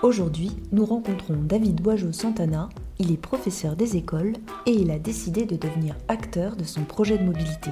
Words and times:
Aujourd'hui, 0.00 0.52
nous 0.70 0.84
rencontrons 0.84 1.34
David 1.34 1.80
Boigeau-Santana. 1.80 2.68
Il 3.00 3.10
est 3.10 3.16
professeur 3.16 3.74
des 3.74 3.96
écoles 3.96 4.34
et 4.64 4.70
il 4.70 4.92
a 4.92 4.98
décidé 5.00 5.44
de 5.44 5.56
devenir 5.56 5.96
acteur 6.06 6.54
de 6.54 6.62
son 6.62 6.84
projet 6.84 7.18
de 7.18 7.24
mobilité. 7.24 7.70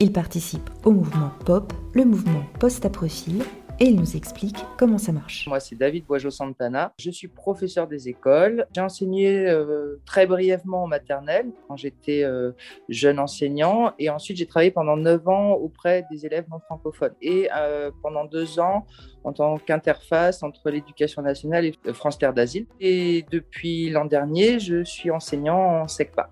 Il 0.00 0.12
participe 0.12 0.68
au 0.84 0.90
mouvement 0.90 1.30
POP, 1.44 1.72
le 1.94 2.04
mouvement 2.04 2.42
post 2.58 2.84
à 2.86 2.90
profil, 2.90 3.44
et 3.82 3.86
il 3.86 3.96
nous 3.96 4.14
explique 4.14 4.62
comment 4.76 4.98
ça 4.98 5.10
marche. 5.10 5.46
Moi, 5.46 5.58
c'est 5.58 5.74
David 5.74 6.04
Boigeau-Santana. 6.04 6.92
Je 7.00 7.10
suis 7.10 7.28
professeur 7.28 7.88
des 7.88 8.10
écoles. 8.10 8.66
J'ai 8.74 8.82
enseigné 8.82 9.48
euh, 9.48 9.96
très 10.04 10.26
brièvement 10.26 10.82
en 10.82 10.86
maternelle 10.86 11.50
quand 11.66 11.78
j'étais 11.78 12.22
euh, 12.22 12.52
jeune 12.90 13.18
enseignant. 13.18 13.94
Et 13.98 14.10
ensuite, 14.10 14.36
j'ai 14.36 14.44
travaillé 14.44 14.70
pendant 14.70 14.98
9 14.98 15.26
ans 15.28 15.52
auprès 15.52 16.04
des 16.10 16.26
élèves 16.26 16.44
non 16.50 16.58
francophones. 16.60 17.14
Et 17.22 17.48
euh, 17.56 17.90
pendant 18.02 18.26
deux 18.26 18.60
ans, 18.60 18.86
en 19.24 19.32
tant 19.32 19.56
qu'interface 19.56 20.42
entre 20.42 20.68
l'éducation 20.68 21.22
nationale 21.22 21.64
et 21.64 21.74
France 21.94 22.18
Terre 22.18 22.34
d'Asile. 22.34 22.66
Et 22.80 23.24
depuis 23.30 23.88
l'an 23.88 24.04
dernier, 24.04 24.60
je 24.60 24.84
suis 24.84 25.10
enseignant 25.10 25.80
en 25.80 25.88
SECPA. 25.88 26.28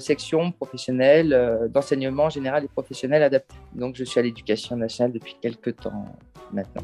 section 0.00 0.52
professionnelle 0.52 1.68
d'enseignement 1.70 2.30
général 2.30 2.64
et 2.64 2.68
professionnel 2.68 3.22
adapté. 3.22 3.54
Donc 3.74 3.94
je 3.94 4.04
suis 4.04 4.18
à 4.18 4.22
l'éducation 4.22 4.76
nationale 4.76 5.12
depuis 5.12 5.36
quelques 5.42 5.76
temps 5.76 6.06
maintenant. 6.52 6.82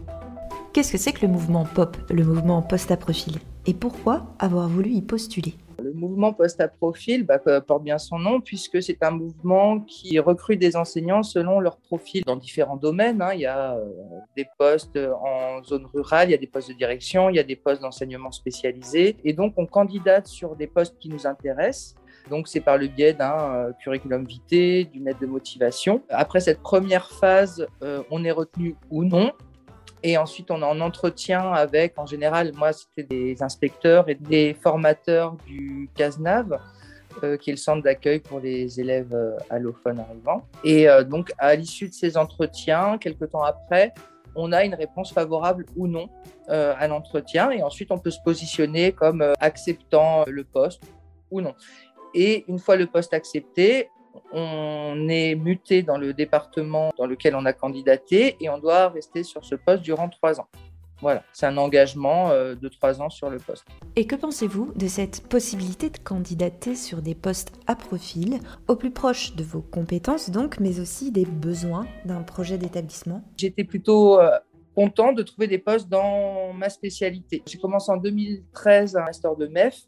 Qu'est-ce 0.73 0.91
que 0.91 0.99
c'est 0.99 1.13
que 1.13 1.25
le 1.25 1.33
mouvement 1.33 1.65
POP, 1.65 1.97
le 2.11 2.25
mouvement 2.25 2.61
post 2.61 2.91
à 2.91 2.97
profil 2.97 3.35
Et 3.67 3.75
pourquoi 3.75 4.27
avoir 4.41 4.69
voulu 4.69 4.91
y 4.91 5.03
postuler? 5.03 5.55
Le 5.81 5.93
mouvement 5.93 6.33
post 6.33 6.61
à 6.61 6.67
profil 6.67 7.25
bah, 7.25 7.39
porte 7.39 7.85
bien 7.85 7.99
son 7.99 8.19
nom 8.19 8.41
puisque 8.41 8.83
c'est 8.83 9.03
un 9.05 9.13
mouvement 9.13 9.79
qui 9.81 10.19
recrute 10.19 10.59
des 10.59 10.75
enseignants 10.75 11.23
selon 11.23 11.61
leur 11.61 11.77
profil 11.77 12.25
dans 12.25 12.37
différents 12.37 12.77
domaines. 12.77 13.23
Hein. 13.23 13.35
Il 13.35 13.41
y 13.41 13.47
a 13.47 13.77
euh, 13.77 13.85
des 14.37 14.47
postes 14.59 14.99
en 14.99 15.63
zone 15.63 15.87
rurale, 15.93 16.29
il 16.29 16.33
y 16.33 16.35
a 16.35 16.39
des 16.39 16.49
postes 16.49 16.71
de 16.71 16.75
direction, 16.75 17.31
il 17.31 17.37
y 17.37 17.39
a 17.39 17.45
des 17.45 17.57
postes 17.57 17.83
d'enseignement 17.83 18.33
spécialisé. 18.33 19.17
Et 19.23 19.33
donc, 19.33 19.55
on 19.57 19.67
candidate 19.67 20.27
sur 20.27 20.57
des 20.57 20.67
postes 20.67 20.99
qui 20.99 21.09
nous 21.09 21.25
intéressent. 21.25 21.95
Donc, 22.31 22.49
c'est 22.49 22.61
par 22.61 22.79
le 22.79 22.89
biais 22.89 23.13
d'un 23.13 23.55
euh, 23.55 23.73
curriculum 23.81 24.25
vitae, 24.25 24.91
d'une 24.91 25.07
aide 25.07 25.19
de 25.21 25.27
motivation. 25.27 26.03
Après 26.09 26.41
cette 26.41 26.61
première 26.61 27.11
phase, 27.11 27.67
euh, 27.83 28.03
on 28.11 28.25
est 28.25 28.33
retenu 28.33 28.75
ou 28.91 29.05
non. 29.05 29.31
Et 30.07 30.19
ensuite, 30.19 30.51
on 30.51 30.61
est 30.61 30.67
en 30.67 30.81
entretien 30.83 31.51
avec, 31.53 31.99
en 31.99 32.05
général, 32.05 32.53
moi, 32.55 32.75
c'était 32.75 33.05
des 33.05 33.43
inspecteurs 33.43 34.07
et 34.11 34.15
des 34.15 34.53
formateurs 34.53 35.35
du 35.47 35.89
CASNAV, 35.97 36.59
euh, 37.23 37.39
qui 37.39 37.49
est 37.49 37.55
le 37.55 37.59
centre 37.59 37.83
d'accueil 37.83 38.21
pour 38.21 38.39
les 38.39 38.79
élèves 38.79 39.17
allophones 39.49 39.99
arrivants. 39.99 40.47
Et 40.63 40.87
donc, 41.09 41.33
à 41.39 41.55
l'issue 41.55 41.89
de 41.89 41.95
ces 41.95 42.19
entretiens, 42.19 42.99
quelques 42.99 43.31
temps 43.31 43.45
après, 43.45 43.95
on 44.37 44.53
a 44.53 44.63
une 44.65 44.75
réponse 44.75 45.11
favorable 45.11 45.65
ou 45.75 45.87
non 45.87 46.11
à 46.49 46.87
l'entretien. 46.87 47.51
Et 47.51 47.63
ensuite, 47.63 47.91
on 47.91 47.99
peut 47.99 48.11
se 48.11 48.21
positionner 48.23 48.93
comme 48.93 49.25
acceptant 49.41 50.27
le 50.27 50.45
poste 50.45 50.83
ou 51.31 51.41
non. 51.41 51.55
Et 52.15 52.45
une 52.49 52.59
fois 52.59 52.77
le 52.77 52.87
poste 52.87 53.15
accepté, 53.15 53.89
on 54.33 55.09
est 55.09 55.35
muté 55.35 55.83
dans 55.83 55.99
le 55.99 56.13
département 56.13 56.93
dans 56.97 57.07
lequel 57.07 57.35
on 57.35 57.45
a 57.45 57.53
candidaté 57.53 58.37
et 58.41 58.49
on 58.49 58.59
doit 58.59 58.89
rester 58.89 59.23
sur 59.23 59.45
ce 59.45 59.55
poste 59.55 59.83
durant 59.83 60.09
trois 60.09 60.41
ans. 60.41 60.49
Voilà, 61.01 61.23
c'est 61.33 61.47
un 61.47 61.57
engagement 61.57 62.31
euh, 62.31 62.55
de 62.55 62.69
trois 62.69 63.03
ans 63.03 63.11
sur 63.11 63.29
le 63.29 63.39
poste. 63.39 63.67
Et 63.97 64.07
que 64.07 64.15
pensez-vous 64.15 64.73
de 64.75 64.87
cette 64.87 65.29
possibilité 65.29 65.91
de 65.91 65.99
candidater 65.99 66.77
sur 66.77 67.03
des 67.03 67.15
postes 67.15 67.53
à 67.67 67.77
profil, 67.77 68.39
au 68.69 68.77
plus 68.77 68.91
proche 68.91 69.35
de 69.35 69.43
vos 69.43 69.61
compétences 69.61 70.31
donc, 70.31 70.61
mais 70.61 70.81
aussi 70.81 71.11
des 71.11 71.27
besoins 71.27 71.87
d'un 72.05 72.23
projet 72.23 72.59
d'établissement? 72.59 73.23
J'étais 73.37 73.65
plutôt 73.65 74.19
euh, 74.21 74.31
content 74.75 75.13
de 75.13 75.23
trouver 75.23 75.47
des 75.47 75.59
postes 75.59 75.89
dans 75.89 76.53
ma 76.53 76.69
spécialité. 76.69 77.43
J'ai 77.47 77.59
commencé 77.59 77.91
en 77.91 77.97
2013 77.97 78.97
un 78.97 79.05
master 79.05 79.37
de 79.37 79.47
MEF 79.47 79.83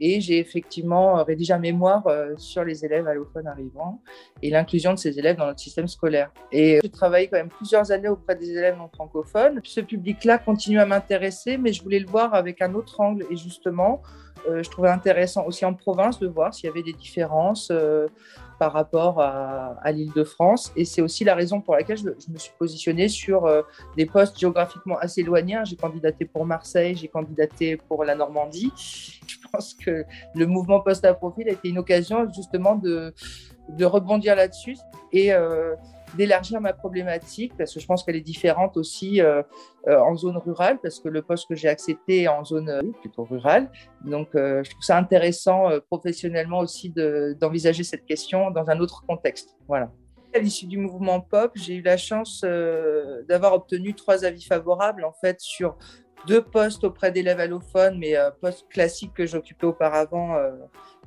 et 0.00 0.20
j'ai 0.20 0.38
effectivement 0.38 1.22
rédigé 1.24 1.52
un 1.52 1.58
mémoire 1.58 2.06
euh, 2.06 2.34
sur 2.36 2.64
les 2.64 2.84
élèves 2.84 3.06
allophones 3.06 3.46
arrivants 3.46 4.00
et 4.42 4.50
l'inclusion 4.50 4.92
de 4.92 4.98
ces 4.98 5.18
élèves 5.18 5.36
dans 5.36 5.46
notre 5.46 5.60
système 5.60 5.88
scolaire. 5.88 6.30
Et 6.52 6.80
j'ai 6.82 6.90
travaillé 6.90 7.28
quand 7.28 7.38
même 7.38 7.48
plusieurs 7.48 7.90
années 7.90 8.08
auprès 8.08 8.36
des 8.36 8.50
élèves 8.50 8.76
non 8.76 8.88
francophones. 8.88 9.60
Ce 9.64 9.80
public-là 9.80 10.38
continue 10.38 10.78
à 10.78 10.86
m'intéresser, 10.86 11.58
mais 11.58 11.72
je 11.72 11.82
voulais 11.82 12.00
le 12.00 12.06
voir 12.08 12.34
avec 12.34 12.62
un 12.62 12.74
autre 12.74 13.00
angle. 13.00 13.24
Et 13.30 13.36
justement, 13.36 14.02
euh, 14.48 14.62
je 14.62 14.70
trouvais 14.70 14.88
intéressant 14.88 15.44
aussi 15.46 15.64
en 15.64 15.74
province 15.74 16.18
de 16.18 16.26
voir 16.26 16.54
s'il 16.54 16.66
y 16.66 16.70
avait 16.70 16.82
des 16.82 16.92
différences 16.92 17.68
euh, 17.70 18.06
par 18.58 18.72
rapport 18.72 19.20
à, 19.20 19.92
l'île 19.92 20.12
de 20.12 20.24
France. 20.24 20.72
Et 20.76 20.84
c'est 20.84 21.00
aussi 21.00 21.24
la 21.24 21.34
raison 21.34 21.60
pour 21.60 21.74
laquelle 21.74 21.98
je, 21.98 22.04
me 22.04 22.38
suis 22.38 22.52
positionnée 22.58 23.08
sur 23.08 23.46
euh, 23.46 23.62
des 23.96 24.06
postes 24.06 24.38
géographiquement 24.38 24.98
assez 24.98 25.20
éloignés. 25.20 25.60
J'ai 25.64 25.76
candidaté 25.76 26.24
pour 26.24 26.44
Marseille, 26.44 26.96
j'ai 26.96 27.08
candidaté 27.08 27.76
pour 27.76 28.04
la 28.04 28.14
Normandie. 28.14 29.17
Pense 29.52 29.74
que 29.74 30.04
le 30.34 30.46
mouvement 30.46 30.80
poste 30.80 31.04
à 31.04 31.14
profil 31.14 31.48
a 31.48 31.52
été 31.52 31.68
une 31.68 31.78
occasion 31.78 32.28
justement 32.32 32.76
de, 32.76 33.14
rebondir 33.82 34.36
là-dessus. 34.36 34.76
Et 35.12 35.32
euh, 35.32 35.74
d'élargir 36.16 36.60
ma 36.60 36.72
problématique 36.72 37.52
parce 37.58 37.74
que 37.74 37.80
je 37.80 37.86
pense 37.86 38.02
qu'elle 38.02 38.16
est 38.16 38.22
différente 38.22 38.78
aussi 38.78 39.20
euh, 39.20 39.42
euh, 39.88 39.98
en 40.00 40.16
zone 40.16 40.38
rurale 40.38 40.78
parce 40.82 41.00
que 41.00 41.08
le 41.10 41.20
poste 41.20 41.46
que 41.48 41.54
j'ai 41.54 41.68
accepté 41.68 42.22
est 42.22 42.28
en 42.28 42.44
zone 42.44 42.92
plutôt 43.00 43.24
rurale. 43.24 43.70
Donc, 44.04 44.30
je 44.34 44.70
trouve 44.70 44.82
ça 44.82 44.96
intéressant 44.96 45.68
professionnellement 45.90 46.60
aussi 46.60 46.92
d'envisager 47.40 47.84
cette 47.84 48.06
question 48.06 48.50
dans 48.50 48.68
un 48.70 48.80
autre 48.80 49.04
contexte. 49.06 49.56
Voilà. 49.66 49.90
À 50.34 50.38
l'issue 50.40 50.66
du 50.66 50.76
mouvement 50.76 51.20
POP, 51.20 51.52
j'ai 51.54 51.74
eu 51.74 51.82
la 51.82 51.96
chance 51.96 52.42
d'avoir 53.28 53.54
obtenu 53.54 53.94
trois 53.94 54.24
avis 54.24 54.44
favorables 54.44 55.04
en 55.04 55.12
fait 55.12 55.40
sur 55.40 55.76
deux 56.26 56.42
postes 56.42 56.84
auprès 56.84 57.12
d'élèves 57.12 57.40
allophones, 57.40 57.98
mais 57.98 58.14
postes 58.40 58.66
classiques 58.68 59.14
que 59.14 59.26
j'occupais 59.26 59.66
auparavant 59.66 60.36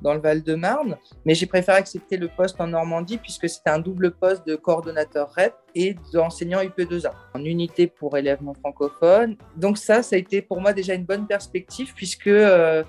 dans 0.02 0.14
le 0.14 0.20
Val-de-Marne, 0.20 0.96
mais 1.24 1.34
j'ai 1.34 1.46
préféré 1.46 1.78
accepter 1.78 2.16
le 2.16 2.28
poste 2.28 2.60
en 2.60 2.66
Normandie 2.66 3.18
puisque 3.18 3.48
c'était 3.48 3.70
un 3.70 3.78
double 3.78 4.12
poste 4.12 4.46
de 4.46 4.56
coordonnateur 4.56 5.32
REP 5.34 5.54
et 5.74 5.96
d'enseignant 6.12 6.60
UP2A, 6.60 7.12
en 7.34 7.44
unité 7.44 7.86
pour 7.86 8.16
élèves 8.16 8.42
non 8.42 8.54
francophones. 8.54 9.36
Donc 9.56 9.78
ça, 9.78 10.02
ça 10.02 10.16
a 10.16 10.18
été 10.18 10.42
pour 10.42 10.60
moi 10.60 10.72
déjà 10.72 10.94
une 10.94 11.04
bonne 11.04 11.26
perspective 11.26 11.92
puisque 11.94 12.26
euh, 12.26 12.82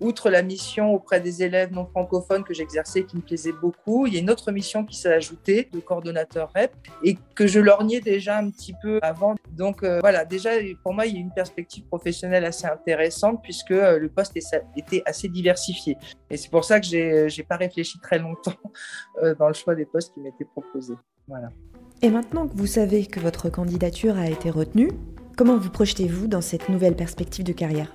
outre 0.00 0.30
la 0.30 0.42
mission 0.42 0.92
auprès 0.92 1.20
des 1.20 1.42
élèves 1.42 1.72
non 1.72 1.86
francophones 1.86 2.44
que 2.44 2.54
j'exerçais 2.54 3.04
qui 3.04 3.16
me 3.16 3.22
plaisait 3.22 3.52
beaucoup, 3.52 4.06
il 4.06 4.14
y 4.14 4.16
a 4.16 4.20
une 4.20 4.30
autre 4.30 4.52
mission 4.52 4.84
qui 4.84 4.96
s'est 4.96 5.12
ajoutée 5.12 5.68
de 5.72 5.80
coordonnateur 5.80 6.50
REP 6.54 6.72
et 7.02 7.16
que 7.34 7.46
je 7.46 7.60
lorgnais 7.60 8.00
déjà 8.00 8.38
un 8.38 8.50
petit 8.50 8.74
peu 8.82 8.98
avant. 9.02 9.34
Donc 9.52 9.82
euh, 9.82 10.00
voilà, 10.00 10.24
déjà 10.24 10.50
pour 10.82 10.94
moi, 10.94 11.06
il 11.06 11.14
y 11.14 11.16
a 11.16 11.20
une 11.20 11.32
perspective 11.32 11.84
professionnelle 11.84 12.44
assez 12.44 12.66
intéressante 12.66 13.40
puisque 13.42 13.70
euh, 13.70 13.98
le 13.98 14.08
poste 14.08 14.36
était 14.76 15.02
assez 15.06 15.28
diversifié. 15.28 15.96
Et 16.30 16.36
c'est 16.36 16.50
pour 16.50 16.64
ça 16.64 16.80
que 16.80 16.86
j'ai 16.86 17.26
n'ai 17.26 17.44
pas 17.44 17.56
réfléchi 17.56 17.98
très 18.00 18.18
longtemps 18.18 18.52
euh, 19.22 19.34
dans 19.34 19.48
le 19.48 19.54
choix 19.54 19.74
des 19.74 19.86
postes 19.86 20.14
qui 20.14 20.20
m'étaient 20.20 20.44
proposés. 20.44 20.94
Voilà. 21.28 21.48
Et 22.02 22.10
maintenant 22.10 22.46
que 22.46 22.56
vous 22.56 22.66
savez 22.66 23.06
que 23.06 23.20
votre 23.20 23.48
candidature 23.48 24.18
a 24.18 24.28
été 24.28 24.50
retenue, 24.50 24.90
comment 25.36 25.56
vous 25.56 25.70
projetez-vous 25.70 26.26
dans 26.26 26.42
cette 26.42 26.68
nouvelle 26.68 26.96
perspective 26.96 27.44
de 27.44 27.52
carrière? 27.52 27.94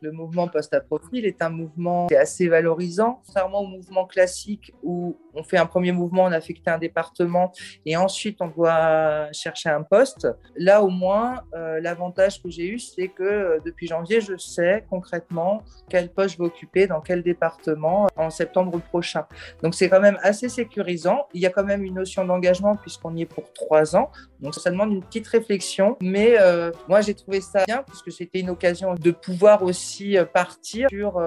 Le 0.00 0.12
mouvement 0.12 0.48
post 0.48 0.72
à 0.74 0.80
profil 0.80 1.26
est 1.26 1.42
un 1.42 1.50
mouvement 1.50 2.06
assez 2.18 2.48
valorisant, 2.48 3.20
contrairement 3.26 3.60
au 3.60 3.66
mouvement 3.66 4.06
classique 4.06 4.72
où 4.82 5.16
on 5.34 5.42
fait 5.42 5.58
un 5.58 5.66
premier 5.66 5.92
mouvement, 5.92 6.24
on 6.24 6.32
affecte 6.32 6.66
un 6.68 6.78
département 6.78 7.52
et 7.86 7.96
ensuite 7.96 8.38
on 8.40 8.48
doit 8.48 9.30
chercher 9.32 9.70
un 9.70 9.82
poste. 9.82 10.26
Là, 10.56 10.82
au 10.82 10.88
moins, 10.88 11.42
euh, 11.54 11.80
l'avantage 11.80 12.42
que 12.42 12.50
j'ai 12.50 12.66
eu, 12.66 12.78
c'est 12.78 13.08
que 13.08 13.22
euh, 13.22 13.58
depuis 13.64 13.86
janvier, 13.86 14.20
je 14.20 14.36
sais 14.36 14.84
concrètement 14.90 15.62
quel 15.88 16.10
poste 16.10 16.34
je 16.34 16.38
vais 16.38 16.46
occuper 16.46 16.86
dans 16.86 17.00
quel 17.00 17.22
département 17.22 18.08
en 18.16 18.30
septembre 18.30 18.80
prochain. 18.80 19.26
Donc, 19.62 19.74
c'est 19.74 19.88
quand 19.88 20.00
même 20.00 20.18
assez 20.22 20.48
sécurisant. 20.48 21.26
Il 21.34 21.40
y 21.40 21.46
a 21.46 21.50
quand 21.50 21.64
même 21.64 21.84
une 21.84 21.94
notion 21.94 22.24
d'engagement 22.24 22.76
puisqu'on 22.76 23.14
y 23.14 23.22
est 23.22 23.26
pour 23.26 23.52
trois 23.52 23.96
ans. 23.96 24.10
Donc, 24.40 24.54
ça 24.54 24.70
demande 24.70 24.92
une 24.92 25.02
petite 25.02 25.26
réflexion. 25.26 25.96
Mais 26.02 26.36
euh, 26.38 26.70
moi, 26.88 27.00
j'ai 27.00 27.14
trouvé 27.14 27.40
ça 27.40 27.64
bien 27.64 27.82
puisque 27.86 28.12
c'était 28.12 28.40
une 28.40 28.50
occasion 28.50 28.94
de 28.94 29.10
pouvoir 29.10 29.62
aussi 29.88 30.16
partir 30.32 30.88
sur 30.90 31.20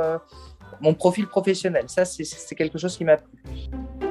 mon 0.81 0.94
profil 0.94 1.28
professionnel. 1.28 1.86
Ça, 1.88 2.06
c'est 2.06 2.56
quelque 2.56 2.78
chose 2.78 2.96
qui 2.98 3.06
m'a 3.06 3.18
plu. 3.18 4.11